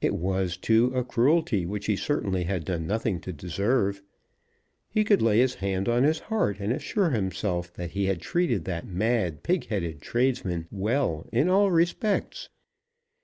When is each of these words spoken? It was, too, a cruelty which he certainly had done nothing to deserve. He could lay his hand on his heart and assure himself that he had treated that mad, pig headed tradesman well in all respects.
It 0.00 0.16
was, 0.16 0.56
too, 0.56 0.90
a 0.96 1.04
cruelty 1.04 1.64
which 1.64 1.86
he 1.86 1.94
certainly 1.94 2.42
had 2.42 2.64
done 2.64 2.88
nothing 2.88 3.20
to 3.20 3.32
deserve. 3.32 4.02
He 4.88 5.04
could 5.04 5.22
lay 5.22 5.38
his 5.38 5.54
hand 5.54 5.88
on 5.88 6.02
his 6.02 6.18
heart 6.18 6.56
and 6.58 6.72
assure 6.72 7.10
himself 7.10 7.72
that 7.74 7.92
he 7.92 8.06
had 8.06 8.20
treated 8.20 8.64
that 8.64 8.88
mad, 8.88 9.44
pig 9.44 9.66
headed 9.68 10.02
tradesman 10.02 10.66
well 10.72 11.24
in 11.32 11.48
all 11.48 11.70
respects. 11.70 12.48